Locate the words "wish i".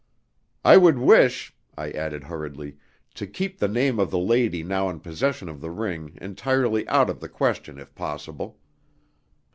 0.97-1.91